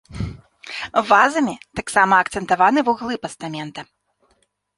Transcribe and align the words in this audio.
Вазамі 1.09 1.53
таксама 1.81 2.13
акцэнтаваны 2.25 2.79
вуглы 2.89 3.15
пастамента. 3.27 3.81